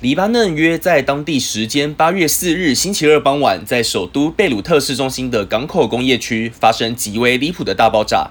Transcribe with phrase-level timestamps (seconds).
[0.00, 8.30] 黎巴嫩约在当地时间八月四日星期二傍晚，在首都贝鲁特市中心的港口工业区发生极为离谱的大爆炸。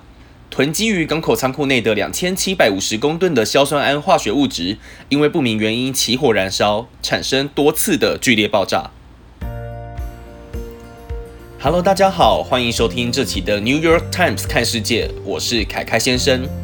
[0.51, 4.77] 囤积于港口仓库内的两千七百五十公吨的硝酸铵化学物质，
[5.09, 8.91] 因为不明原因起火燃烧，产生多次的剧烈爆炸。
[11.59, 16.62] Hello，大家好，欢迎收听这期的 New York Times 看世界，我是凯凯先生。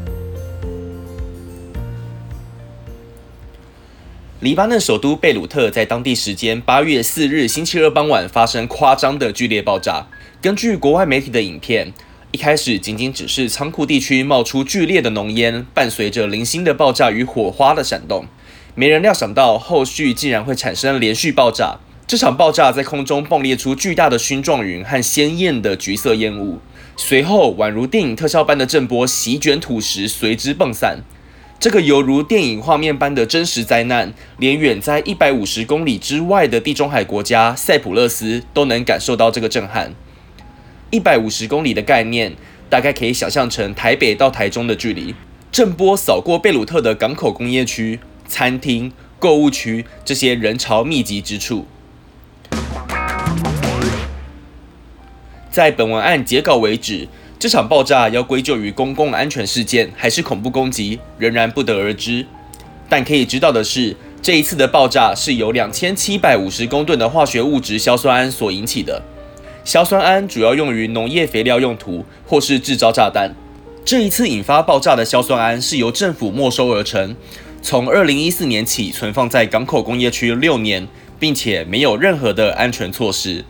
[4.41, 10.07] 黎巴嫩首都贝鲁特在当地时间八月四日星期二傍晚发生夸张的剧烈爆炸。
[10.41, 11.91] 根据国外媒体的影片，
[12.31, 18.27] 一开始仅仅只是仓库地区冒出剧烈的浓烟，伴随着零星的爆炸与火花的闪动。
[18.75, 21.77] 没人料想到后续竟然会产生连续爆炸。
[22.07, 26.59] 这场爆炸在空中迸裂出巨大的熏状云和鲜艳的橘色烟雾，
[26.95, 30.99] 随后宛如电影特效般的震波席卷土石，随之迸散。
[31.59, 39.93] 这个犹如电影画面般的真实灾难，连远在一百五十公里之外的地中海国家塞浦路斯都能感受到这个震撼。
[40.89, 42.33] 一百五十公里的概念，
[42.69, 45.13] 大概可以想象成台北到台中的距离。
[45.51, 51.67] 震波扫过贝鲁特的港口工业区、餐厅、购物区这些人潮密集之处。
[55.51, 57.09] 在本文案截稿为止。
[57.39, 62.27] 这场爆炸要归咎于公共安全事件还是恐怖攻击，仍然不得而知。
[62.89, 69.01] 但可以知道的是，这一次的爆炸是由两千七百五十公吨的化学物质硝酸铵所引起的。
[69.63, 73.33] 硝酸铵主要用于农业肥料用途或是制造炸弹。
[73.85, 77.15] 这一次引发爆炸的硝酸铵是由政府没收而成，
[77.61, 80.85] 从二零一四年起存放在港口工业区六年，
[81.17, 83.45] 并且没有任何的安全措施。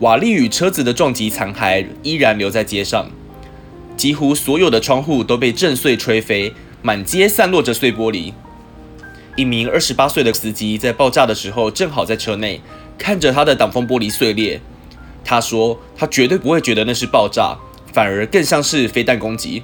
[0.00, 3.06] 瓦砾与车子的撞击残骸依然留在街上，
[3.96, 8.34] 几乎所有的窗户都被震碎吹飞，满街散落着碎玻璃。
[9.36, 12.60] 一名二十八岁的司机在爆炸的时候正好在车内，
[12.98, 14.60] 看着他的挡风玻璃碎裂。
[15.24, 17.56] 他说：“他绝对不会觉得那是爆炸，
[17.90, 19.62] 反而更像是飞弹攻击。”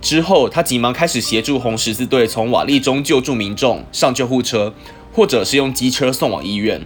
[0.00, 4.72] 之后，他急忙开始协助红十字队从瓦砾中救助民众，上救护车，
[5.12, 6.80] 或者是用机车送往医院。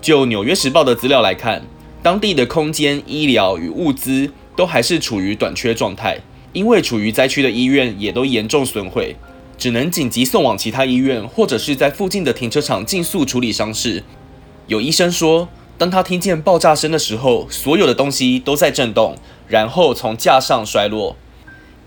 [0.00, 1.62] 就《纽约时报》的资料来看。
[2.02, 6.18] 当地的空间、医疗与物资都还是处于短缺状态，
[6.52, 9.16] 因为处于灾区的医院也都严重损毁，
[9.58, 14.04] 只能紧急送往其他医院，或者是在附近的停车场尽速处理伤势。
[14.68, 19.16] 有医生说，当他听见爆炸声的时候，所有的东西都在震动，
[19.48, 21.16] 然后从架上摔落。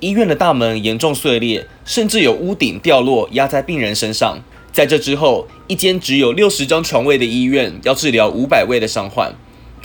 [0.02, 4.40] 医院的大门严重碎裂，甚至有屋顶掉落压在病人身上。
[4.74, 9.36] 在这之后，一间只有六十张床位的医院要治疗五百位的伤患。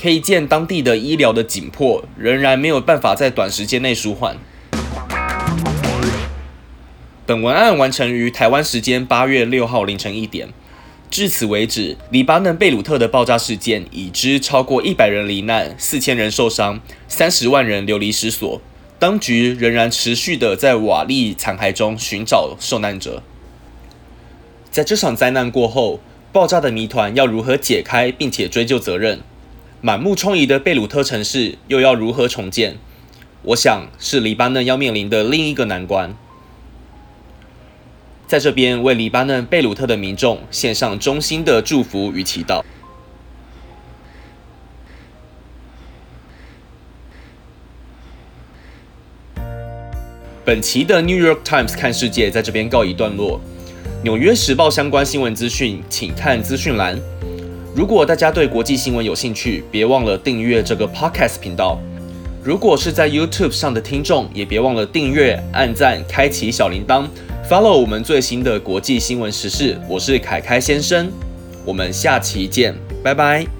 [0.00, 4.36] 可以见当地的医疗的紧迫，仍然没有办法在短时间内舒缓。
[7.24, 10.48] 本文案完成于台湾时间八月六号凌晨一点。
[11.10, 18.60] 至此为止，黎巴嫩贝鲁特的爆炸事件已知超过一百人罹难，四千人受伤，三十万人流离失所。
[18.98, 23.22] 当局仍然持续的在瓦砾残骸中寻找受难者。
[24.70, 26.00] 在这场灾难过后，
[26.32, 29.20] 爆炸的谜团要如何解开，并且追究责任？
[29.82, 32.76] 满目疮痍的贝鲁特城市又要如何重建？
[33.42, 36.16] 我想是黎巴嫩要面临的另一个难关。
[38.26, 42.62] 在这边为黎巴嫩贝鲁特的民众献上衷心的祝福与祈祷。
[50.44, 53.40] 本期的 New York Times 看世界在这边告一段落。
[54.02, 56.98] 纽约时报相关新闻资讯，请看资讯栏。
[57.76, 61.78] 如果大家对国际新闻有兴趣，别忘了订阅这个 podcast 频道。
[62.42, 67.04] 如果是在 YouTube 上的听众，也别忘了订阅、按赞、开启小铃铛
[67.46, 69.78] ，follow 我们最新的国际新闻时事。
[69.90, 71.12] 我是凯凯先生，
[71.66, 73.55] 我们下期见，拜拜。